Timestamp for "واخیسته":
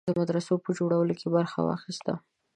1.63-2.13